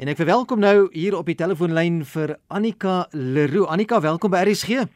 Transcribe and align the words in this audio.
En 0.00 0.08
ek 0.08 0.16
verwelkom 0.16 0.62
nou 0.64 0.86
hier 0.94 1.12
op 1.12 1.26
die 1.28 1.36
telefoonlyn 1.36 1.98
vir 2.08 2.30
Annika 2.48 3.02
Leroux. 3.12 3.68
Annika, 3.68 3.98
welkom 4.00 4.32
by 4.32 4.46
RSG. 4.46 4.86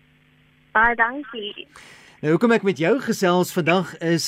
Baie 0.72 0.96
dankie. 0.96 1.66
Nou 2.22 2.32
hoekom 2.32 2.54
ek 2.56 2.64
met 2.64 2.80
jou 2.80 2.94
gesels 3.04 3.52
vandag 3.52 3.90
is 4.00 4.24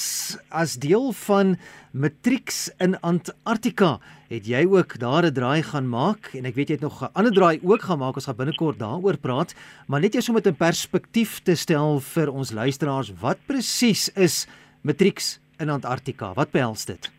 as 0.52 0.74
deel 0.76 1.14
van 1.22 1.54
Matrix 1.96 2.66
in 2.76 2.98
Antarktika. 3.00 3.94
Het 4.28 4.44
jy 4.52 4.66
ook 4.68 4.98
daar 5.00 5.24
'n 5.24 5.32
draai 5.32 5.62
gaan 5.62 5.88
maak 5.88 6.36
en 6.36 6.44
ek 6.44 6.54
weet 6.60 6.68
jy 6.68 6.74
het 6.76 6.84
nog 6.84 7.00
'n 7.00 7.12
ander 7.14 7.32
draai 7.32 7.58
ook 7.64 7.80
gaan 7.80 7.98
maak. 7.98 8.20
Ons 8.20 8.28
gaan 8.28 8.36
binnekort 8.36 8.78
daaroor 8.78 9.16
praat, 9.16 9.54
maar 9.88 10.00
net 10.00 10.14
eers 10.14 10.28
om 10.28 10.34
dit 10.34 10.46
in 10.46 10.56
perspektief 10.56 11.40
te 11.40 11.54
stel 11.54 12.00
vir 12.00 12.28
ons 12.28 12.52
luisteraars, 12.52 13.12
wat 13.20 13.38
presies 13.46 14.12
is 14.14 14.46
Matrix 14.82 15.40
in 15.58 15.70
Antarktika? 15.70 16.34
Wat 16.34 16.50
behels 16.50 16.84
dit? 16.84 17.15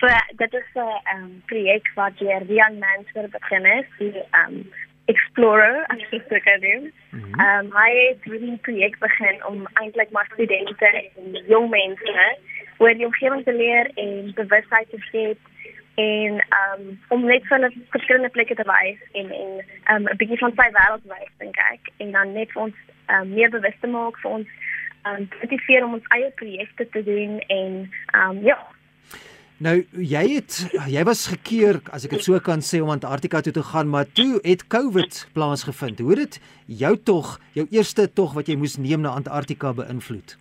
So 0.00 0.06
dit 0.36 0.52
is 0.54 0.68
'n 0.74 1.00
um, 1.14 1.42
projek 1.46 1.90
wat 1.94 2.18
deur 2.18 2.42
Young 2.42 2.78
Men's 2.78 3.30
begin 3.30 3.64
is. 3.64 3.86
Die 3.98 4.22
um, 4.32 4.72
explorer 5.04 5.84
as 5.92 6.00
jy 6.10 6.20
sê 6.28 6.40
kan 6.40 6.60
doen. 6.60 6.92
Ehm 7.12 7.66
um, 7.66 7.72
hy 7.76 7.90
het 7.96 8.24
hierdie 8.24 8.56
projek 8.66 8.98
begin 8.98 9.44
om 9.44 9.66
eintlik 9.82 10.10
maar 10.10 10.30
studente 10.32 10.86
en 11.16 11.44
jong 11.52 11.70
mense 11.70 12.38
oor 12.78 12.94
die 12.94 13.06
omgewing 13.06 13.44
te 13.44 13.52
leer 13.52 13.90
en 13.94 14.32
bewustheid 14.34 14.90
te 14.90 14.98
skep 15.08 15.38
en 16.00 16.40
um, 16.60 17.00
om 17.08 17.24
net 17.24 17.46
van 17.46 17.64
'n 17.64 17.84
verskillende 17.90 18.28
plekke 18.28 18.54
te 18.54 18.66
wys 18.72 19.00
en 19.12 19.30
en 19.42 19.52
um, 19.92 20.04
'n 20.08 20.16
bietjie 20.16 20.38
van 20.38 20.54
sy 20.56 20.68
wêreld 20.78 21.06
wys 21.12 21.32
dink 21.38 21.56
ek 21.56 21.92
en 21.96 22.10
dan 22.10 22.32
net 22.32 22.52
vir 22.52 22.62
ons 22.62 22.76
um, 23.14 23.34
meer 23.34 23.50
bewus 23.50 23.78
te 23.80 23.86
maak 23.86 24.20
vir 24.22 24.30
ons 24.30 24.48
um, 25.08 25.28
motiveer 25.40 25.84
om 25.84 25.94
ons 25.98 26.12
eie 26.16 26.30
projekte 26.30 26.88
te 26.88 27.02
doen 27.02 27.38
en 27.46 27.90
um, 28.14 28.44
ja 28.44 28.58
Nou 29.60 29.74
jy 29.92 30.22
het 30.38 30.54
jy 30.88 31.02
was 31.04 31.26
gekeer 31.28 31.82
as 31.92 32.06
ek 32.08 32.14
dit 32.16 32.22
so 32.24 32.38
kan 32.40 32.62
sê 32.64 32.78
om 32.80 32.88
Antarktika 32.94 33.42
toe 33.44 33.52
te 33.52 33.64
gaan, 33.72 33.90
maar 33.92 34.06
toe 34.08 34.38
het 34.40 34.64
COVID 34.72 35.26
plaasgevind. 35.36 36.00
Hoe 36.00 36.14
het 36.14 36.22
dit 36.22 36.38
jou 36.80 36.94
tog, 36.96 37.34
jou 37.52 37.66
eerste 37.68 38.06
tog 38.08 38.32
wat 38.38 38.48
jy 38.48 38.56
moes 38.56 38.78
neem 38.80 39.04
na 39.04 39.12
Antarktika 39.20 39.74
beïnvloed? 39.76 40.38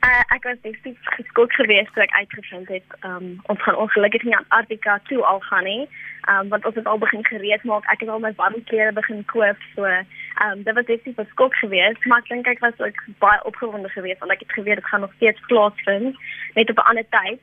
Uh, 0.00 0.22
ek 0.32 0.48
was 0.48 0.56
definitief 0.64 1.12
geskok 1.18 1.52
geweest 1.60 1.92
toe 1.92 2.06
ek 2.06 2.16
uitgevind 2.16 2.72
het 2.72 2.96
um, 3.04 3.34
ons 3.52 3.60
gaan 3.66 3.76
ongelukkig 3.84 4.24
nie 4.24 4.38
Antarktika 4.38 4.96
toe 5.12 5.20
al 5.20 5.44
gaan 5.50 5.68
nie. 5.68 5.84
Um, 6.32 6.48
want 6.48 6.64
ons 6.64 6.80
het 6.80 6.88
al 6.88 7.04
begin 7.04 7.28
gereed 7.28 7.68
maak. 7.68 7.84
Ek 7.92 8.00
het 8.00 8.08
al 8.08 8.24
my 8.24 8.32
warm 8.40 8.56
klere 8.72 8.96
begin 8.96 9.20
koop. 9.28 9.60
So, 9.76 9.84
ehm 9.84 10.48
um, 10.48 10.64
dit 10.64 10.72
was 10.72 10.88
definitief 10.88 11.20
'n 11.20 11.28
skok 11.36 11.52
geweest, 11.60 12.08
maar 12.08 12.24
ek 12.24 12.32
dink 12.32 12.48
ek 12.48 12.64
was 12.64 12.80
ook 12.80 13.04
baie 13.20 13.44
opgewonde 13.44 13.92
geweest 13.92 14.24
want 14.24 14.32
ek 14.32 14.48
het 14.48 14.56
geweet 14.56 14.80
dit 14.80 14.88
gaan 14.88 15.04
nog 15.04 15.12
steeds 15.20 15.48
plaasvind 15.52 16.16
net 16.56 16.70
op 16.70 16.80
'n 16.80 16.88
ander 16.88 17.08
tyd. 17.20 17.40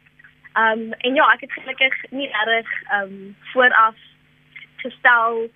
Ehm 0.57 0.79
um, 0.79 0.93
en 1.05 1.13
ja, 1.13 1.25
ek 1.33 1.41
het 1.45 1.51
gelukkig 1.51 1.95
nie 2.09 2.29
reg 2.49 2.69
ehm 2.89 3.01
um, 3.03 3.35
vooraf 3.53 3.97
gestel 4.75 5.49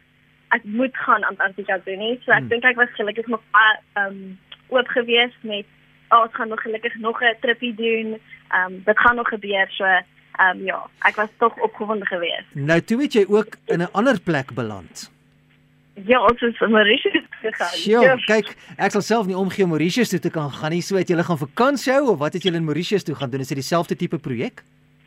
ek 0.55 0.63
moet 0.63 0.97
gaan 0.97 1.23
Antarktika 1.23 1.80
doen 1.85 1.97
nie. 1.97 2.17
So 2.23 2.31
ek 2.31 2.43
hmm. 2.43 2.49
dink 2.52 2.63
ek 2.69 2.81
was 2.81 2.97
gelukkig 2.97 3.27
nog 3.27 3.41
ehm 3.52 4.08
um, 4.08 4.39
oop 4.67 4.88
gewees 4.88 5.33
met 5.41 5.66
oh, 6.09 6.21
ons 6.25 6.35
gaan 6.35 6.52
nog 6.53 6.61
gelukkig 6.61 6.95
nog 6.95 7.21
'n 7.21 7.39
tripie 7.41 7.73
doen. 7.75 8.19
Ehm 8.49 8.73
um, 8.73 8.81
dit 8.85 8.99
gaan 8.99 9.16
nog 9.16 9.27
gebeur. 9.27 9.67
So 9.77 9.85
ehm 9.85 10.03
um, 10.49 10.66
ja, 10.66 10.80
ek 11.09 11.15
was 11.15 11.31
tog 11.38 11.58
opgewonde 11.58 12.05
geweest. 12.05 12.53
Nou 12.53 12.81
toe 12.81 13.02
het 13.02 13.13
jy 13.13 13.25
ook 13.27 13.58
in 13.65 13.81
'n 13.81 13.91
ander 13.91 14.21
plek 14.21 14.53
beland. 14.53 15.11
Ja, 15.93 16.21
ons 16.21 16.41
is 16.41 16.59
in 16.59 16.71
Mauritius 16.71 17.25
gegaan. 17.41 17.77
Sjoe, 17.77 18.03
ja. 18.03 18.15
kyk, 18.15 18.55
ek 18.77 18.91
sal 18.91 19.02
self 19.02 19.25
nie 19.25 19.38
omgee 19.38 19.63
om 19.63 19.69
Mauritius 19.69 20.09
toe 20.09 20.19
te 20.19 20.30
kan 20.30 20.52
gaan 20.52 20.71
nie. 20.71 20.81
So 20.81 20.95
het 20.95 21.08
julle 21.08 21.23
gaan 21.23 21.38
vakansie 21.38 21.93
hou 21.93 22.09
of 22.09 22.17
wat 22.17 22.33
het 22.33 22.43
julle 22.43 22.58
in 22.58 22.63
Mauritius 22.63 23.03
toe 23.03 23.15
gaan 23.15 23.30
doen? 23.30 23.39
Is 23.39 23.47
dit 23.47 23.58
dieselfde 23.58 23.95
tipe 23.95 24.17
projek? 24.17 24.63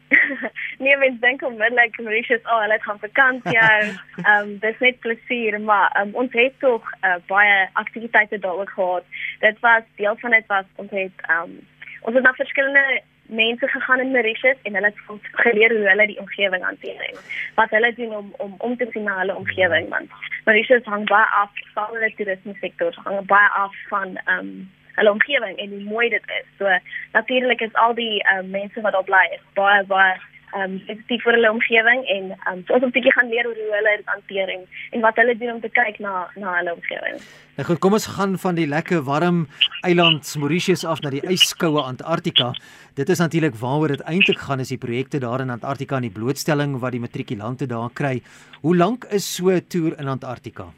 nee, 0.82 0.96
mens 0.96 1.20
dink 1.20 1.42
onmiddellik 1.42 2.00
Mauritius, 2.00 2.42
oh, 2.42 2.60
hulle 2.60 2.78
gaan 2.80 2.98
vakansie 2.98 3.58
hou. 3.58 3.84
Ehm 4.24 4.48
um, 4.48 4.58
dis 4.58 4.78
net 4.78 5.00
plesier, 5.00 5.60
maar 5.60 5.96
um, 6.00 6.14
ons 6.14 6.32
het 6.32 6.58
tog 6.58 6.90
uh, 7.00 7.16
baie 7.26 7.68
aktiwiteite 7.72 8.38
daaroor 8.38 8.68
gehad. 8.68 9.04
Dit 9.40 9.58
was 9.60 9.82
deel 9.96 10.16
van 10.16 10.30
dit 10.30 10.46
was 10.46 10.64
ons 10.74 10.90
het 10.90 11.26
ehm 11.26 11.42
um, 11.42 11.58
ons 12.00 12.14
het 12.14 12.24
na 12.24 12.32
verskillende 12.32 13.02
mense 13.26 13.68
gegaan 13.68 14.00
in 14.00 14.10
Mauritius 14.10 14.56
en 14.62 14.74
hulle 14.74 14.86
het 14.86 15.08
ons 15.08 15.28
geleer 15.32 15.72
hoe 15.72 15.88
hulle 15.88 16.06
die 16.06 16.18
omgewing 16.20 16.64
hanteer. 16.64 17.14
Wat 17.54 17.70
hulle 17.70 17.94
doen 17.94 18.14
om 18.16 18.34
om 18.36 18.54
om 18.58 18.76
te 18.76 18.86
sien 18.90 19.02
na 19.02 19.18
hulle 19.18 19.36
omgewing 19.36 19.88
want 19.88 20.10
Mauritius 20.44 20.84
hang 20.84 21.08
baie 21.08 21.26
af 21.42 21.50
van 21.74 22.00
die 22.00 22.14
toerisme 22.14 22.56
sektor, 22.60 22.96
hang 23.04 23.26
baie 23.26 23.48
af 23.48 23.74
van 23.88 24.16
ehm 24.24 24.38
um, 24.38 24.72
hulle 24.98 25.10
omgewing 25.10 25.58
en 25.58 25.70
hoe 25.70 25.82
mooi 25.82 26.08
dit 26.08 26.30
is. 26.38 26.46
So 26.58 26.78
natuurlik 27.12 27.60
is 27.60 27.74
al 27.74 27.94
die 27.94 28.22
um, 28.36 28.50
mense 28.50 28.80
wat 28.80 28.92
daar 28.92 29.08
bly 29.10 29.26
baie 29.54 29.84
baie 29.84 30.14
um, 30.54 30.76
sensitief 30.86 31.24
vir 31.26 31.36
hulle 31.36 31.50
omgewing 31.50 32.04
en 32.16 32.30
um, 32.50 32.62
so 32.66 32.76
ons 32.76 32.84
moet 32.84 32.90
'n 32.90 32.96
bietjie 32.96 33.14
gaan 33.16 33.30
leer 33.32 33.48
hoe 33.48 33.56
hulle 33.78 33.96
dit 33.96 34.12
hanteer 34.12 34.52
en, 34.56 34.62
en 34.92 35.00
wat 35.06 35.16
hulle 35.20 35.36
doen 35.38 35.54
om 35.54 35.60
te 35.60 35.72
kyk 35.80 35.98
na 35.98 36.28
na 36.36 36.54
hulle 36.58 36.74
omgewing. 36.74 37.18
Nou 37.56 37.66
goed, 37.68 37.78
kom 37.78 37.92
ons 37.92 38.06
gaan 38.16 38.38
van 38.38 38.54
die 38.54 38.66
lekker 38.66 39.02
warm 39.02 39.46
eiland 39.82 40.34
Mauritius 40.38 40.84
af 40.84 41.02
na 41.02 41.10
die 41.10 41.22
yskoue 41.30 41.82
Antarktika. 41.82 42.52
Dit 42.94 43.08
is 43.08 43.18
natuurlik 43.18 43.54
waaroor 43.54 43.88
dit 43.96 44.06
eintlik 44.06 44.38
gaan 44.38 44.60
is 44.60 44.68
die 44.74 44.78
projekte 44.78 45.18
daar 45.18 45.40
in 45.40 45.50
Antarktika 45.50 45.96
en 45.96 46.08
die 46.08 46.18
blootstelling 46.20 46.78
wat 46.80 46.92
die 46.92 47.00
matrikulante 47.00 47.66
daar 47.66 47.90
kry. 47.92 48.22
Hoe 48.62 48.76
lank 48.76 49.04
is 49.10 49.34
so 49.34 49.50
'n 49.50 49.66
toer 49.68 49.98
in 49.98 50.08
Antarktika? 50.08 50.72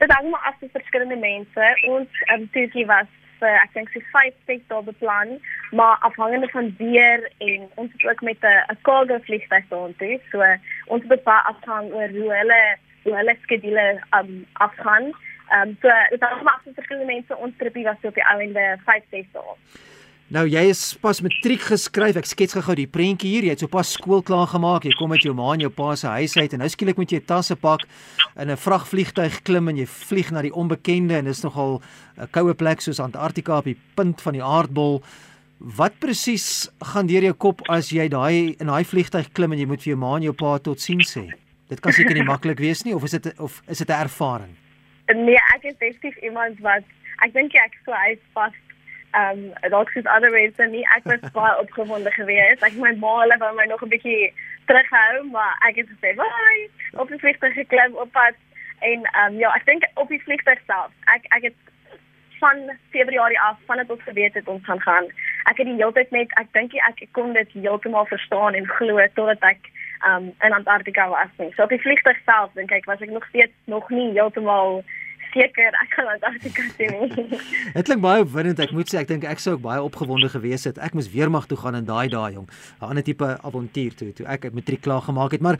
Dit 0.00 0.12
hang 0.12 0.30
maar 0.30 0.46
af 0.48 0.58
van 0.58 0.68
verskillende 0.72 1.16
mense. 1.16 1.64
Ons 1.94 2.22
um, 2.34 2.46
toertjie 2.54 2.86
was 2.88 3.08
vir 3.40 3.56
ek 3.62 3.72
dink 3.76 3.90
so 3.92 4.02
5 4.12 4.36
6 4.48 4.62
dae 4.72 4.84
beplan, 4.88 5.34
maar 5.76 6.00
afhangende 6.08 6.48
van 6.52 6.70
weer 6.78 7.24
en 7.46 7.66
ons 7.80 7.92
het 7.92 8.06
ook 8.10 8.22
met 8.28 8.44
'n 8.44 8.78
cargo 8.88 9.18
vliegtuig 9.28 9.66
daartoe. 9.72 10.20
So 10.32 10.40
ons 10.86 11.04
moet 11.04 11.24
baie 11.24 11.48
afhang 11.52 11.92
oor 11.92 12.10
hoe 12.18 12.30
hulle 12.40 12.62
hoe 13.04 13.14
hulle 13.16 13.36
skedule 13.42 13.86
um, 14.18 14.46
afgaan. 14.52 15.12
Ehm 15.48 15.68
um, 15.68 15.76
so 15.82 15.88
dit 16.10 16.22
hang 16.22 16.42
maar 16.42 16.54
af 16.54 16.62
van 16.64 16.74
verskillende 16.74 17.12
mense. 17.12 17.36
Ons 17.36 17.56
tripie 17.56 17.84
was 17.84 18.02
op 18.02 18.14
die 18.14 18.28
ou 18.32 18.40
ende 18.40 18.66
5 18.84 19.02
6 19.10 19.26
dae. 19.32 19.54
Nou 20.30 20.44
jy 20.46 20.60
is 20.70 20.80
pas 21.02 21.18
matriek 21.26 21.64
geskryf. 21.72 22.14
Ek 22.20 22.28
skets 22.30 22.54
gou-gou 22.54 22.76
die 22.78 22.86
prentjie 22.86 23.32
hier. 23.32 23.48
Jy 23.48 23.54
het 23.56 23.62
sopas 23.64 23.88
skool 23.96 24.20
klaar 24.22 24.46
gemaak. 24.52 24.84
Jy 24.86 24.92
kom 24.94 25.10
met 25.10 25.24
jou 25.26 25.32
ma 25.34 25.48
en 25.56 25.64
jou 25.64 25.70
pa 25.74 25.96
se 25.98 26.06
huis 26.06 26.36
uit 26.38 26.54
en 26.54 26.62
nou 26.62 26.68
skielik 26.70 27.00
moet 27.02 27.10
jy 27.10 27.18
tasse 27.26 27.56
pak 27.58 27.82
in 28.38 28.46
'n 28.46 28.56
vragvliegtuig 28.56 29.42
klim 29.42 29.68
en 29.68 29.80
jy 29.82 29.86
vlieg 29.90 30.30
na 30.30 30.42
die 30.46 30.54
onbekende 30.54 31.18
en 31.18 31.26
is 31.26 31.42
nogal 31.42 31.82
'n 32.16 32.28
koue 32.30 32.54
plek 32.54 32.80
soos 32.80 33.00
Antarktika 33.00 33.58
op 33.58 33.64
die 33.64 33.76
punt 33.96 34.22
van 34.22 34.32
die 34.32 34.42
aardbol. 34.42 35.02
Wat 35.58 35.98
presies 35.98 36.70
gaan 36.78 37.08
deur 37.08 37.22
jou 37.22 37.34
kop 37.34 37.62
as 37.68 37.90
jy 37.90 38.08
daai 38.08 38.54
in 38.60 38.66
daai 38.66 38.84
vliegtuig 38.84 39.32
klim 39.32 39.52
en 39.52 39.58
jy 39.58 39.66
moet 39.66 39.82
vir 39.82 39.90
jou 39.94 39.98
ma 39.98 40.14
en 40.14 40.22
jou 40.22 40.32
pa 40.32 40.58
totsiens 40.58 41.10
sê? 41.10 41.26
Dit 41.68 41.80
kan 41.80 41.92
seker 41.92 42.14
nie 42.14 42.22
maklik 42.22 42.60
wees 42.60 42.84
nie 42.84 42.94
of 42.94 43.02
is 43.02 43.10
dit 43.10 43.40
of 43.40 43.62
is 43.66 43.78
dit 43.78 43.88
'n 43.88 44.06
ervaring? 44.06 44.54
Nee, 45.12 45.42
ek 45.56 45.64
is 45.64 45.74
definitief 45.80 46.22
iemand 46.22 46.60
wat 46.60 46.84
ek 47.18 47.32
dink 47.32 47.52
ek 47.54 47.74
sou 47.84 47.94
hy 47.94 48.16
vas 48.32 48.52
ehm 49.10 49.38
um, 49.62 49.70
dalk 49.70 49.90
soos 49.90 50.06
ander 50.06 50.30
mense 50.30 50.66
nie. 50.72 50.84
Ek 50.96 51.04
was 51.04 51.32
baie 51.38 51.58
opgewonde 51.62 52.10
geweest. 52.10 52.62
Ek 52.62 52.76
my 52.82 52.92
ma 53.02 53.16
hulle 53.22 53.38
wou 53.42 53.54
my 53.54 53.66
nog 53.70 53.82
'n 53.82 53.92
bietjie 53.94 54.32
terughou 54.66 55.24
maar 55.30 55.56
ek 55.68 55.82
het 55.82 55.88
gesê 55.94 56.14
bye 56.20 56.68
op 57.02 57.08
die 57.08 57.18
vliegtuig 57.18 57.54
geklim 57.54 57.96
op 57.96 58.12
pad. 58.12 58.38
En 58.78 59.02
ehm 59.04 59.32
um, 59.32 59.38
ja 59.38 59.54
ek 59.54 59.66
dink 59.66 59.88
op 59.94 60.08
die 60.08 60.22
vliegtuig 60.22 60.60
self 60.66 60.90
ek 61.16 61.26
ek 61.38 61.42
het 61.50 61.58
van 62.40 62.56
Februarie 62.90 63.40
af 63.40 63.58
vandat 63.66 63.90
ons 63.90 64.02
geweet 64.02 64.34
het 64.34 64.48
ons 64.48 64.64
gaan 64.64 64.80
gaan. 64.80 65.06
Ek 65.50 65.56
het 65.56 65.66
die 65.66 65.76
hele 65.76 65.92
tyd 65.92 66.10
net 66.10 66.32
ek 66.40 66.52
dink 66.52 66.74
ek 66.74 67.04
kon 67.12 67.32
dit 67.32 67.52
heeltemal 67.52 68.06
verstaan 68.06 68.54
en 68.54 68.72
glo 68.78 69.06
totdat 69.14 69.44
ek 69.52 69.70
um 70.08 70.32
in 70.40 70.56
Antarktika 70.56 71.08
was 71.08 71.32
nie. 71.36 71.52
So 71.54 71.62
op 71.62 71.74
die 71.74 71.82
vliegtuig 71.84 72.18
self 72.24 72.52
dink 72.56 72.72
ek 72.72 72.88
was 72.88 73.00
ek 73.04 73.12
nog 73.12 73.26
steeds 73.28 73.52
nog 73.64 73.90
nie 73.90 74.10
heeltemal 74.12 74.82
seker 75.34 75.76
ek 75.82 75.94
gaan 75.96 76.08
Antarktika 76.14 76.64
sien. 76.76 77.30
Dit 77.76 77.88
klink 77.88 78.02
baie 78.04 78.24
opwindend. 78.24 78.60
Ek 78.62 78.74
moet 78.76 78.90
sê 78.90 79.00
ek 79.02 79.08
dink 79.10 79.24
ek 79.28 79.42
sou 79.42 79.56
ook 79.56 79.64
baie 79.64 79.82
opgewonde 79.82 80.30
gewees 80.32 80.66
het. 80.68 80.80
Ek 80.82 80.96
moes 80.98 81.10
weermag 81.12 81.48
toe 81.50 81.58
gaan 81.60 81.78
in 81.78 81.88
daai 81.88 82.08
daai 82.12 82.36
jong. 82.36 82.48
'n 82.80 82.90
Ander 82.90 83.06
tipe 83.06 83.26
avontuur 83.38 83.96
toe 83.98 84.12
toe 84.12 84.26
ek 84.26 84.50
matriek 84.56 84.82
klaar 84.84 85.02
gemaak 85.06 85.36
het. 85.36 85.42
Maar 85.42 85.58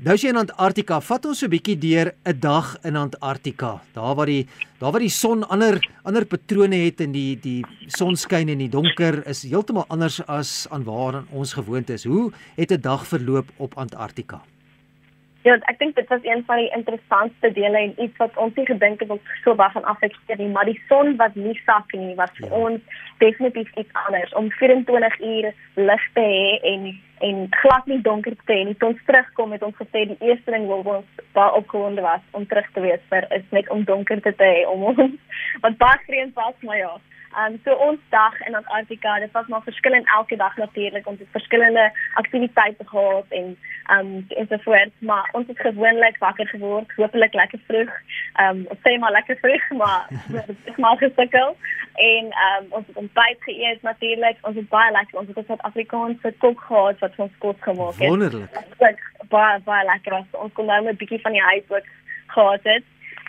nou 0.00 0.14
as 0.14 0.24
jy 0.24 0.32
in 0.32 0.40
Antarktika, 0.40 1.00
vat 1.00 1.26
ons 1.26 1.38
so 1.38 1.46
'n 1.46 1.54
bietjie 1.54 1.78
deur 1.78 2.12
'n 2.24 2.40
dag 2.40 2.76
in 2.84 2.96
Antarktika. 2.96 3.80
Daar 3.94 4.14
waar 4.14 4.26
die 4.26 4.46
daar 4.80 4.92
waar 4.92 5.04
die 5.04 5.12
son 5.22 5.44
ander 5.48 5.80
ander 6.04 6.24
patrone 6.24 6.76
het 6.84 7.00
en 7.00 7.12
die 7.12 7.36
die 7.36 7.64
sonskyn 7.86 8.48
en 8.48 8.58
die 8.58 8.70
donker 8.70 9.26
is 9.26 9.42
heeltemal 9.42 9.84
anders 9.88 10.20
as 10.26 10.66
aan 10.70 10.84
waar 10.84 11.24
ons 11.30 11.52
gewoond 11.52 11.90
is. 11.90 12.04
Hoe 12.04 12.32
het 12.56 12.72
'n 12.72 12.80
dag 12.80 13.06
verloop 13.06 13.48
op 13.58 13.74
Antarktika? 13.76 14.40
Ja, 15.42 15.54
ek 15.72 15.78
dink 15.80 15.94
dit 15.96 16.08
was 16.12 16.24
een 16.28 16.42
van 16.44 16.58
die 16.60 16.72
interessantste 16.76 17.48
dele 17.56 17.78
en 17.78 17.94
iets 17.96 18.16
wat 18.20 18.34
ons 18.36 18.54
nie 18.60 18.66
gedink 18.68 19.00
het 19.00 19.12
ons 19.14 19.28
so 19.40 19.54
baie 19.56 19.72
gaan 19.72 19.86
afekteer 19.88 20.36
nie, 20.36 20.50
maar 20.52 20.68
die 20.68 20.80
son 20.88 21.14
wat 21.16 21.34
nie 21.34 21.54
sak 21.64 21.94
nie 21.96 22.12
was 22.18 22.32
vir 22.36 22.50
ja. 22.50 22.58
ons 22.66 23.06
definitief 23.22 23.70
iets 23.80 24.02
anders 24.02 24.34
om 24.36 24.50
24 24.58 25.16
uur 25.20 25.48
lig 25.80 26.04
te 26.18 26.26
hê 26.26 26.58
en 26.72 26.90
en 27.20 27.40
glad 27.52 27.88
nie 27.88 28.00
donker 28.00 28.36
te 28.48 28.52
hê 28.52 28.62
nie. 28.64 28.76
Toe 28.80 28.92
ons 28.94 29.00
terugkom 29.08 29.50
het 29.52 29.64
ons 29.64 29.76
gesê 29.76 30.06
die 30.08 30.16
eerste 30.24 30.52
ding 30.54 30.68
wat 30.68 30.86
ons 30.88 31.24
baie 31.36 31.56
opgewonde 31.56 32.04
was 32.04 32.22
om 32.36 32.46
terug 32.48 32.68
te 32.76 32.84
wees 32.84 33.02
vir 33.12 33.26
is 33.36 33.44
net 33.56 33.68
om 33.72 33.84
donker 33.88 34.20
te 34.24 34.32
hê 34.40 34.64
om 34.68 34.86
ons 34.92 35.16
wat 35.64 35.80
baie 35.80 36.04
vreemd 36.06 36.36
was, 36.36 36.56
maar 36.68 36.80
ja. 36.80 36.94
Ehm 37.30 37.52
um, 37.52 37.60
so 37.64 37.74
ons 37.74 38.00
dag 38.08 38.40
in 38.46 38.54
Antarktika, 38.54 39.18
dit 39.18 39.30
was 39.32 39.46
maar 39.46 39.62
verskillend 39.62 40.06
elke 40.16 40.36
dag 40.36 40.56
natuurlik. 40.56 41.06
Ons 41.06 41.18
het 41.18 41.28
verskillende 41.30 41.92
aktiwiteite 42.14 42.84
gehad 42.86 43.26
en 43.28 43.58
ehm 43.86 44.06
um, 44.06 44.24
ensovoorts, 44.28 44.96
maar 44.98 45.28
ons 45.32 45.46
het 45.46 45.60
gewoonlik 45.60 46.18
wakker 46.18 46.46
geword, 46.46 46.92
hopelik 46.96 47.34
lekker 47.34 47.60
vroeg. 47.66 47.92
Ehm 48.34 48.56
um, 48.56 48.66
ons 48.68 48.78
sê 48.82 48.98
maar 48.98 49.12
lekker 49.12 49.36
vroeg, 49.36 49.70
maar 49.70 50.06
dit 50.64 50.76
maar 50.76 50.96
gesukkel. 50.96 51.56
En 51.94 52.24
ehm 52.30 52.64
um, 52.64 52.66
ons 52.70 52.86
het 52.86 52.96
ontbyt 52.96 53.38
geëet 53.40 53.82
natuurlik. 53.82 54.36
Ons 54.40 54.56
het 54.56 54.68
baie 54.68 54.92
lekker 54.92 55.18
ons 55.18 55.28
het 55.28 55.38
'n 55.38 55.44
Suid-Afrikaanse 55.46 56.34
kok 56.38 56.60
gehad 56.60 56.98
wat 56.98 57.12
ons 57.16 57.38
kos 57.38 57.58
gemaak 57.60 57.94
het. 57.98 58.08
Wonderlik. 58.08 58.50
Baie 59.28 59.60
baie 59.64 59.84
lekker. 59.84 60.12
Ons 60.30 60.52
kon 60.52 60.66
nou 60.66 60.88
'n 60.88 60.96
bietjie 60.96 61.20
van 61.20 61.32
die 61.32 61.48
huis 61.50 61.64
ook 61.68 61.86
gehad 62.26 62.60
het. 62.62 62.84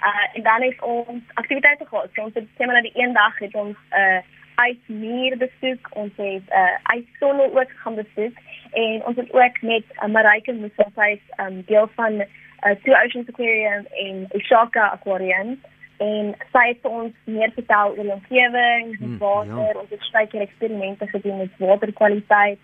Uh 0.10 0.28
en 0.34 0.44
dan 0.44 0.62
is 0.64 0.80
ons 0.80 1.24
aktiwiteite 1.34 1.86
gehad. 1.86 2.10
So 2.14 2.24
ons 2.24 2.34
het 2.34 2.48
sê 2.58 2.66
maar 2.66 2.82
die 2.82 2.96
een 2.96 3.14
dag 3.14 3.38
het 3.40 3.56
ons 3.56 3.78
'n 3.92 3.98
uh, 4.04 4.22
ysmuur 4.70 5.38
besoek. 5.38 5.88
Ons 5.94 6.14
het 6.16 6.46
'n 6.50 6.62
uh, 6.62 6.98
yssolle 6.98 7.46
ook 7.54 7.72
gaan 7.84 7.96
besoek 7.96 8.36
en 8.72 9.06
ons 9.06 9.16
het 9.16 9.34
ook 9.34 9.62
met 9.62 9.84
uh, 9.94 10.06
Marike 10.06 10.54
Musafais 10.54 11.24
um 11.38 11.64
deel 11.66 11.90
van 11.96 12.14
uh, 12.14 12.76
Two 12.84 12.94
Oceans 13.04 13.30
Aquarium 13.30 13.86
en 14.06 14.28
Oshaka 14.30 14.88
Aquarium 14.88 15.60
en 15.98 16.36
sy 16.52 16.66
het 16.68 16.86
ons 16.86 17.14
meer 17.24 17.52
vertel 17.54 17.94
oor 17.94 18.04
die 18.08 18.14
omgewing, 18.14 18.98
die 18.98 19.08
hmm, 19.08 19.18
water, 19.22 19.74
ja. 19.74 19.82
ons 19.84 19.90
het 19.90 20.12
baie 20.12 20.46
eksperimente 20.46 21.08
gedoen 21.08 21.38
met 21.38 21.58
waterkwaliteit. 21.58 22.60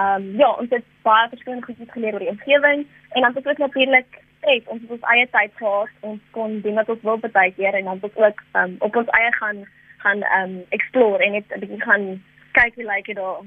Um 0.00 0.30
ja, 0.38 0.50
ons 0.62 0.70
het 0.70 0.86
baie 1.02 1.28
verskillende 1.28 1.66
goed 1.66 1.92
geleer 1.92 2.16
oor 2.16 2.24
die 2.24 2.34
omgewing 2.34 2.86
en 3.10 3.22
dan 3.22 3.34
het 3.34 3.46
ons 3.46 3.64
natuurlik 3.66 4.20
het 4.40 4.68
ons 4.72 4.82
het 4.82 4.90
ons 4.90 5.08
eie 5.14 5.26
tyd 5.30 5.52
gehad 5.54 5.88
ons 6.00 6.20
kon 6.36 6.60
doen 6.60 6.74
wat 6.80 6.88
ons 6.88 7.02
wil 7.02 7.18
baie 7.18 7.52
keer 7.56 7.74
en 7.74 7.84
dan 7.84 8.00
het 8.00 8.08
ons 8.10 8.16
ook 8.26 8.42
um, 8.60 8.76
op 8.78 8.96
ons 8.96 9.12
eie 9.20 9.32
gaan 9.32 9.64
gaan 10.04 10.22
um 10.40 10.54
explore 10.76 11.24
en 11.24 11.32
net 11.32 11.44
'n 11.56 11.60
bietjie 11.60 11.82
gaan 11.82 12.22
kyk 12.52 12.74
hoe 12.74 12.84
lyk 12.84 13.06
dit 13.06 13.16
daar 13.16 13.44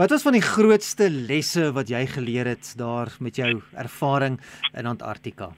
Wat 0.00 0.10
was 0.10 0.22
van 0.22 0.32
die 0.32 0.44
grootste 0.44 1.10
lesse 1.10 1.72
wat 1.72 1.88
jy 1.88 2.06
geleer 2.06 2.46
het 2.46 2.72
daar 2.78 3.08
met 3.18 3.36
jou 3.36 3.60
ervaring 3.76 4.40
in 4.72 4.86
Antarktika? 4.86 5.50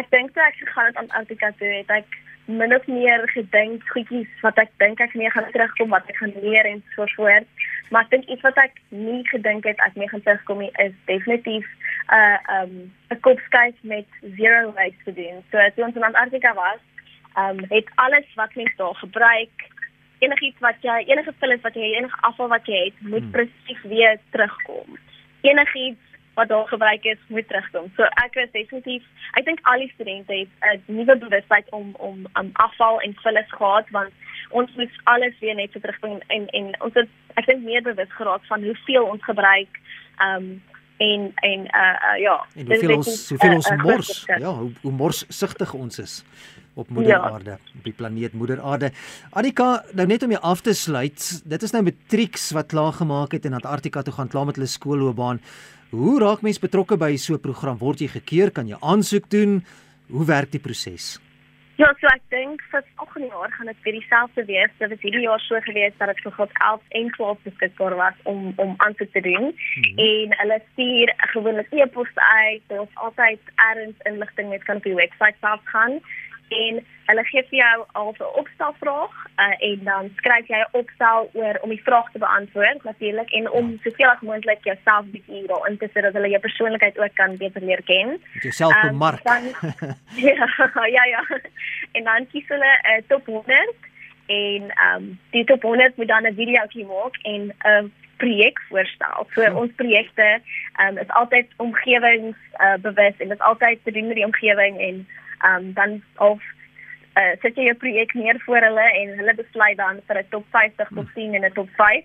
Ek 0.00 0.06
dink 0.10 0.32
toe 0.32 0.42
ek 0.42 0.54
gegaan 0.54 0.86
het 0.86 0.96
aan 0.96 1.10
Antarktika 1.10 1.50
toe 1.58 1.68
het 1.68 1.90
ek 1.90 2.06
min 2.48 2.74
of 2.74 2.86
meer 2.86 3.28
gedink 3.28 3.84
goedjies 3.92 4.28
wat 4.40 4.58
ek 4.58 4.70
dink 4.80 5.00
ek 5.04 5.14
mee 5.20 5.30
gaan 5.30 5.48
terugkom 5.52 5.92
wat 5.92 6.08
ek 6.08 6.16
gaan 6.16 6.32
leer 6.40 6.64
en 6.64 6.80
so 6.94 7.04
voort. 7.16 7.48
Maar 7.92 8.06
ek 8.06 8.14
dink 8.14 8.30
iets 8.32 8.44
wat 8.46 8.56
ek 8.62 8.80
nie 8.88 9.20
gedink 9.28 9.68
het 9.68 9.80
ek 9.84 9.98
mee 10.00 10.08
gaan 10.08 10.24
terugkom 10.24 10.62
nie 10.64 10.70
is 10.84 10.94
definitief 11.10 11.66
'n 11.68 12.16
uh, 12.18 12.38
um 12.56 12.72
'n 13.12 13.20
kopskuif 13.20 13.76
met 13.82 14.08
zero 14.36 14.72
waste 14.72 15.04
te 15.04 15.12
doen. 15.12 15.44
So 15.50 15.58
toe 15.74 15.84
ons 15.84 15.96
in 15.96 16.08
Antarktika 16.08 16.54
was, 16.54 16.80
um 17.36 17.60
het 17.68 17.88
alles 17.94 18.28
wat 18.34 18.54
mens 18.54 18.76
daar 18.76 18.94
gebruik, 18.94 19.56
enigiets 20.18 20.60
wat 20.60 20.80
jy 20.80 20.98
enige 21.06 21.32
vullis 21.38 21.60
wat 21.60 21.74
jy 21.74 21.92
enige 22.00 22.20
afval 22.20 22.48
wat 22.48 22.66
jy 22.66 22.84
het, 22.84 22.96
moet 23.00 23.26
hmm. 23.28 23.30
presies 23.30 23.82
weer 23.82 24.18
terugkom. 24.30 24.98
Enigiets 25.40 26.07
wat 26.38 26.48
daar 26.48 26.68
gebruik 26.68 27.04
is, 27.04 27.20
moet 27.26 27.48
terugkom. 27.48 27.90
So 27.96 28.06
ek 28.22 28.38
is 28.44 28.50
definitief, 28.54 29.04
ek 29.40 29.46
dink 29.48 29.60
al 29.70 29.82
die 29.82 29.90
studente 29.94 30.36
het 30.38 30.80
'n 30.86 30.96
nuwe 30.98 31.16
bewustheid 31.24 31.66
om 31.78 31.94
om 31.98 32.26
um, 32.38 32.50
afval 32.52 33.00
en 33.00 33.14
vullis 33.24 33.50
gehad 33.58 33.90
want 33.90 34.12
ons 34.50 34.70
moet 34.76 34.94
alles 35.04 35.38
weer 35.40 35.54
net 35.54 35.72
so 35.72 35.80
terugbring 35.80 36.22
en 36.26 36.46
en 36.58 36.66
ons 36.86 36.94
het 36.94 37.08
ek 37.34 37.46
dink 37.46 37.62
meer 37.64 37.82
bewus 37.82 38.12
geraak 38.20 38.44
van 38.46 38.64
hoeveel 38.64 39.04
ons 39.04 39.24
gebruik. 39.24 39.72
Um 40.26 40.62
en 40.98 41.32
en 41.34 41.60
uh, 41.60 41.96
uh 42.06 42.18
ja 42.20 42.46
en 42.54 42.66
hoeveel 42.66 42.94
ons 42.96 43.28
hoeveel 43.28 43.54
ons 43.54 43.70
uh, 43.70 43.82
mors 43.82 44.24
ja 44.26 44.52
hoe, 44.54 44.70
hoe 44.82 44.92
morsigtig 44.92 45.72
ons 45.74 45.98
is 45.98 46.24
op 46.78 46.90
moeder 46.94 47.16
ja. 47.16 47.30
aarde 47.30 47.58
op 47.76 47.84
die 47.84 47.94
planeet 48.00 48.32
moeder 48.32 48.62
aarde 48.62 48.92
Annika 49.30 49.68
nou 49.98 50.06
net 50.06 50.22
om 50.22 50.34
jou 50.36 50.42
af 50.52 50.62
te 50.64 50.74
sluit 50.74 51.28
dit 51.44 51.66
is 51.68 51.74
nou 51.74 51.82
matrieks 51.90 52.50
wat 52.56 52.70
klaar 52.74 52.92
gemaak 53.00 53.36
het 53.36 53.48
in 53.50 53.58
Antarktika 53.58 54.02
toe 54.02 54.14
gaan 54.18 54.32
klaar 54.32 54.46
met 54.46 54.60
hulle 54.60 54.70
skoolloopbaan 54.70 55.42
hoe 55.90 56.18
raak 56.20 56.44
mens 56.46 56.62
betrokke 56.62 56.96
by 56.96 57.16
so 57.16 57.34
'n 57.34 57.46
program 57.46 57.78
word 57.78 58.00
jy 58.00 58.10
gekeer 58.18 58.50
kan 58.50 58.68
jy 58.68 58.76
aansoek 58.80 59.30
doen 59.30 59.64
hoe 60.10 60.24
werk 60.24 60.52
die 60.52 60.62
proses 60.62 61.18
Ja, 61.78 61.92
so 62.00 62.08
ek 62.10 62.24
dink 62.34 62.62
vir 62.72 62.82
volgende 62.98 63.28
jaar 63.30 63.52
gaan 63.54 63.68
dit 63.70 63.84
weer 63.84 63.94
dieselfde 63.94 64.44
wees. 64.48 64.72
Dit 64.80 64.90
was 64.90 65.02
hierdie 65.04 65.20
jaar 65.22 65.42
so 65.44 65.60
gewees 65.62 65.94
dat 66.00 66.10
dit 66.10 66.22
vir 66.24 66.32
God 66.34 66.56
11 66.68 66.96
en 67.00 67.10
12 67.14 67.44
beskikbaar 67.44 67.94
was 68.00 68.16
om 68.32 68.48
om 68.64 68.72
aan 68.82 68.96
te 68.98 69.06
doen. 69.12 69.46
Mm 69.46 69.84
-hmm. 69.84 69.98
En 70.06 70.34
hulle 70.40 70.58
stuur 70.72 71.12
gewoonlik 71.16 71.70
e-posse 71.70 72.20
uit. 72.20 72.62
Daar's 72.66 72.94
altyd 72.94 73.40
erns 73.70 73.96
inligting 74.10 74.50
net 74.50 74.64
kan 74.64 74.76
op 74.76 74.82
die 74.82 74.94
webwerf 74.94 75.36
self 75.40 75.60
gaan 75.64 76.00
en 76.48 76.80
hulle 77.08 77.24
gee 77.24 77.42
vir 77.50 77.58
jou 77.58 77.84
al 77.92 78.10
'n 78.12 78.24
opstelvraag 78.40 79.14
uh, 79.44 79.54
en 79.70 79.84
dan 79.84 80.10
skryf 80.16 80.46
jy 80.48 80.60
'n 80.60 80.76
opstel 80.80 81.30
oor 81.32 81.58
om 81.62 81.68
die 81.68 81.82
vraag 81.82 82.10
te 82.12 82.18
beantwoord 82.18 82.84
natuurlik 82.84 83.30
en 83.30 83.50
om 83.50 83.70
ja. 83.70 83.76
soveel 83.82 84.10
as 84.10 84.20
moontlik 84.20 84.64
jouself 84.64 85.04
bietjie 85.06 85.46
daarin 85.46 85.78
te 85.78 85.88
sit 85.92 86.02
dat 86.02 86.12
hulle 86.12 86.28
jou 86.28 86.40
persoonlikheid 86.40 86.98
ook 86.98 87.14
kan 87.14 87.36
beter 87.36 87.62
leer 87.62 87.82
ken. 87.82 88.20
Jouself 88.40 88.82
um, 88.82 88.88
bemark. 88.88 89.22
Dan, 89.22 89.42
ja, 90.28 90.48
ja, 90.96 91.04
ja. 91.04 91.22
En 91.92 92.04
dan 92.04 92.26
kies 92.26 92.48
hulle 92.48 92.72
'n 92.82 92.98
uh, 92.98 93.02
top 93.08 93.26
100 93.26 93.74
en 94.26 94.62
ehm 94.70 94.94
um, 94.94 95.18
die 95.30 95.44
top 95.44 95.62
100 95.62 95.96
moet 95.96 96.08
dan 96.08 96.26
'n 96.26 96.34
videoetjie 96.34 96.86
maak 96.86 97.16
en 97.22 97.40
'n 97.42 97.54
uh, 97.66 97.84
projek 98.18 98.60
voorstel. 98.68 99.26
So 99.34 99.42
ja. 99.42 99.54
ons 99.54 99.72
projekte 99.76 100.40
um, 100.82 100.98
is 100.98 101.08
altyd 101.08 101.46
omgewings 101.56 102.36
uh, 102.58 102.74
bewus 102.82 103.14
en 103.18 103.28
dit 103.28 103.38
is 103.38 103.46
altyd 103.50 103.78
te 103.84 103.92
doen 103.92 104.06
met 104.06 104.16
die 104.16 104.24
omgewing 104.24 104.80
en 104.80 105.06
um, 105.44 105.72
dan 105.72 106.02
of 106.16 106.40
uh, 107.14 107.34
sit 107.42 107.56
jy 107.56 107.70
'n 107.70 107.76
projek 107.76 108.14
neer 108.14 108.40
voor 108.46 108.60
hulle 108.60 108.86
en 109.00 109.18
hulle 109.18 109.34
besluit 109.34 109.76
dan 109.76 110.00
vir 110.06 110.18
'n 110.18 110.26
top 110.30 110.46
50 110.50 110.88
tot 110.94 111.06
10 111.14 111.34
en 111.34 111.44
'n 111.44 111.52
top 111.52 111.68
5 111.76 112.04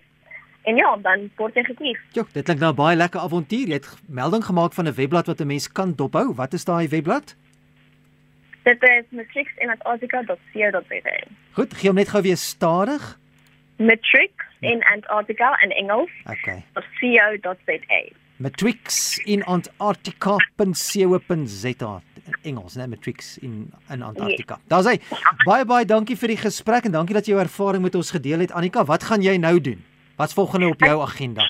en 0.63 0.75
ja, 0.75 0.97
dan 1.01 1.29
word 1.35 1.55
jy 1.55 1.63
gekies. 1.63 1.99
Ja, 2.15 2.23
dit 2.33 2.43
klink 2.47 2.59
nou 2.59 2.73
baie 2.73 2.95
lekker 2.95 3.19
avontuur. 3.19 3.67
Jy 3.67 3.73
het 3.73 3.97
melding 4.07 4.45
gemaak 4.45 4.73
van 4.73 4.87
'n 4.87 4.93
webblad 4.95 5.27
wat 5.27 5.39
'n 5.39 5.47
mens 5.47 5.71
kan 5.71 5.95
dophou. 5.95 6.33
Wat 6.33 6.53
is 6.53 6.65
daai 6.65 6.87
webblad? 6.87 7.35
Dit 8.63 8.83
is 8.83 9.03
matrixinantarctica.co.za. 9.09 11.23
Goed, 11.51 11.73
gee 11.73 11.87
hom 11.87 11.95
net 11.95 12.09
gou 12.09 12.23
weer 12.23 12.37
stadig. 12.37 13.19
Matrix 13.77 14.33
in 14.59 14.83
Antarctica 14.83 15.61
in 15.61 15.71
Engels. 15.71 16.09
Okay. 16.25 16.63
.co.za. 16.73 18.03
Matrix 18.37 19.17
in 19.25 19.43
Antarctica.co.za. 19.43 22.01
Engels, 22.43 22.75
né, 22.75 22.87
Matrix 22.87 23.37
in 23.37 23.71
in 23.89 24.01
Antarktika. 24.01 24.59
Yeah. 24.59 24.69
Daar's 24.69 24.85
hy. 24.85 24.99
Baie 25.45 25.65
baie 25.65 25.85
dankie 25.85 26.17
vir 26.17 26.35
die 26.35 26.37
gesprek 26.37 26.85
en 26.85 26.91
dankie 26.91 27.15
dat 27.15 27.27
jy 27.27 27.35
jou 27.35 27.43
ervaring 27.43 27.83
met 27.83 27.95
ons 27.95 28.11
gedeel 28.11 28.39
het. 28.45 28.51
Annika, 28.51 28.85
wat 28.85 29.03
gaan 29.03 29.21
jy 29.21 29.37
nou 29.37 29.59
doen? 29.61 29.83
Wat's 30.17 30.33
volgende 30.33 30.67
op 30.67 30.81
jou 30.81 31.01
agenda? 31.01 31.47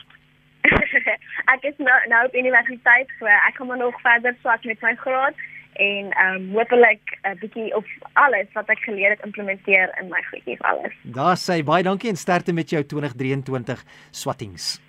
ek 1.56 1.64
is 1.64 1.78
nou 1.78 1.98
nou 2.10 2.26
op 2.26 2.36
universiteit, 2.36 3.10
so 3.20 3.26
ek 3.26 3.58
kom 3.58 3.74
nog 3.78 4.00
verder 4.02 4.36
swat 4.42 4.64
met 4.64 4.82
my 4.82 4.96
graad 5.02 5.36
en 5.74 6.12
ehm 6.12 6.36
um, 6.36 6.50
hopelik 6.54 7.18
'n 7.24 7.38
bietjie 7.40 7.76
of 7.76 7.86
alles 8.14 8.48
wat 8.54 8.70
ek 8.70 8.80
geleer 8.80 9.10
het 9.10 9.26
implementeer 9.26 9.90
in 10.02 10.08
my 10.08 10.22
goedjies 10.30 10.62
alles. 10.62 10.94
Daar 11.02 11.38
sê 11.38 11.64
baie 11.64 11.84
dankie 11.84 12.10
en 12.10 12.16
sterkte 12.16 12.54
met 12.54 12.70
jou 12.70 12.84
2023 12.86 13.84
swattings. 14.12 14.82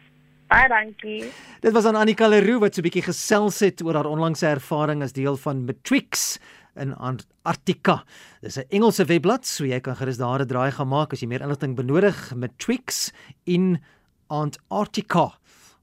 Baie 0.54 0.68
dankie. 0.70 1.32
Dit 1.64 1.72
was 1.74 1.86
aan 1.90 1.96
Annika 1.98 2.28
Leroux 2.30 2.60
wat 2.62 2.74
so 2.74 2.80
'n 2.80 2.86
bietjie 2.86 3.02
gesels 3.02 3.58
het 3.58 3.82
oor 3.82 3.94
haar 3.94 4.06
onlangse 4.06 4.46
ervaring 4.46 5.02
as 5.02 5.12
deel 5.12 5.36
van 5.36 5.64
Matrix 5.64 6.38
in 6.76 6.94
Antarktika. 6.94 8.04
Dis 8.40 8.58
'n 8.58 8.66
Engelse 8.70 9.04
webblad, 9.04 9.46
so 9.46 9.64
jy 9.64 9.80
kan 9.80 9.96
gerus 9.96 10.16
daar 10.16 10.40
'n 10.40 10.46
draai 10.46 10.70
gaan 10.70 10.88
maak 10.88 11.12
as 11.12 11.20
jy 11.20 11.26
meer 11.26 11.40
inligting 11.40 11.74
benodig. 11.74 12.34
Matrix 12.36 13.12
in 13.44 13.82
Antarktika. 14.28 15.32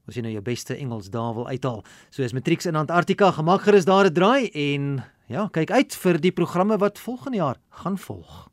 As 0.08 0.14
jy 0.14 0.22
nou 0.22 0.32
jou 0.32 0.42
beste 0.42 0.74
Engels 0.74 1.10
daar 1.10 1.34
wil 1.34 1.48
uithaal. 1.48 1.84
So 2.10 2.22
is 2.22 2.32
Matrix 2.32 2.64
in 2.64 2.76
Antarktika, 2.76 3.30
gemaak 3.30 3.60
gerus 3.60 3.84
daar 3.84 4.06
'n 4.06 4.12
draai 4.14 4.48
en 4.52 5.04
ja, 5.26 5.48
kyk 5.48 5.70
uit 5.70 5.94
vir 5.94 6.18
die 6.18 6.32
programme 6.32 6.78
wat 6.78 6.98
volgende 6.98 7.36
jaar 7.36 7.56
gaan 7.70 7.98
volg. 7.98 8.48